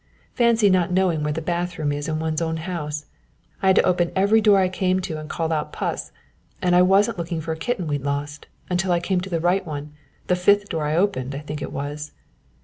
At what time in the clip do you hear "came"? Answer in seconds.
4.67-4.99, 8.99-9.21